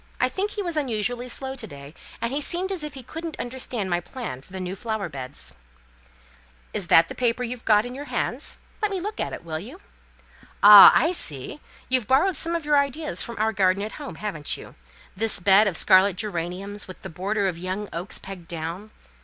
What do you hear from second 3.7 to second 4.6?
my plans for the